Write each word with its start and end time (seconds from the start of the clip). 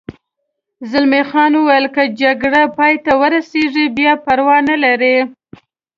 زلمی 0.89 1.21
خان 1.29 1.51
وویل: 1.55 1.85
که 1.95 2.03
جګړه 2.21 2.61
پای 2.77 2.93
ته 3.05 3.11
ورسېږي 3.21 3.85
بیا 3.97 4.13
پروا 4.25 4.57
نه 4.69 4.75
لري. 4.83 5.17